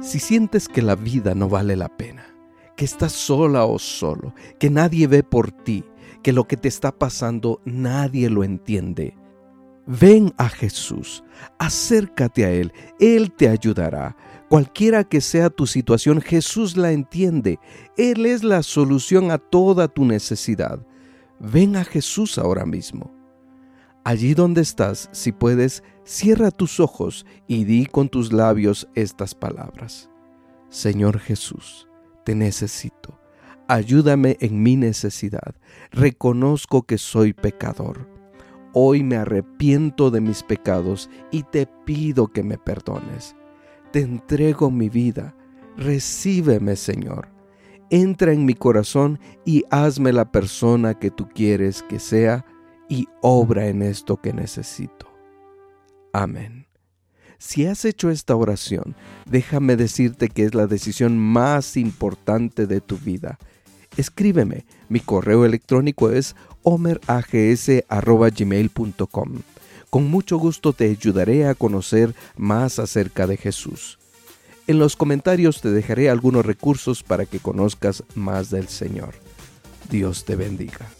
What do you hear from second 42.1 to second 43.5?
que me perdones.